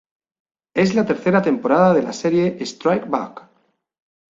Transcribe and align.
Es 0.75 0.95
la 0.95 1.05
tercera 1.05 1.43
temporada 1.43 1.93
de 1.93 2.01
la 2.01 2.11
serie 2.11 2.57
"Strike 2.63 3.07
Back". 3.07 3.47